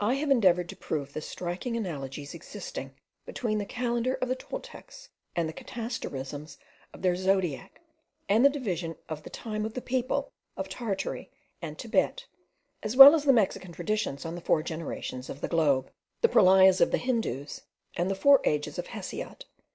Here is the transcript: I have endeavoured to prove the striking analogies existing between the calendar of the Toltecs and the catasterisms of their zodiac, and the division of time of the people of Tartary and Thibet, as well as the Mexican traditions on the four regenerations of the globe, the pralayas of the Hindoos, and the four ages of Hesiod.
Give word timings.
I 0.00 0.16
have 0.16 0.30
endeavoured 0.30 0.68
to 0.68 0.76
prove 0.76 1.14
the 1.14 1.22
striking 1.22 1.78
analogies 1.78 2.34
existing 2.34 2.94
between 3.24 3.56
the 3.56 3.64
calendar 3.64 4.12
of 4.20 4.28
the 4.28 4.34
Toltecs 4.36 5.08
and 5.34 5.48
the 5.48 5.54
catasterisms 5.54 6.58
of 6.92 7.00
their 7.00 7.16
zodiac, 7.16 7.80
and 8.28 8.44
the 8.44 8.50
division 8.50 8.96
of 9.08 9.22
time 9.32 9.64
of 9.64 9.72
the 9.72 9.80
people 9.80 10.30
of 10.58 10.68
Tartary 10.68 11.30
and 11.62 11.78
Thibet, 11.78 12.26
as 12.82 12.98
well 12.98 13.14
as 13.14 13.24
the 13.24 13.32
Mexican 13.32 13.72
traditions 13.72 14.26
on 14.26 14.34
the 14.34 14.42
four 14.42 14.62
regenerations 14.62 15.30
of 15.30 15.40
the 15.40 15.48
globe, 15.48 15.90
the 16.20 16.28
pralayas 16.28 16.82
of 16.82 16.90
the 16.90 16.98
Hindoos, 17.00 17.62
and 17.96 18.10
the 18.10 18.14
four 18.14 18.42
ages 18.44 18.78
of 18.78 18.88
Hesiod. 18.88 19.46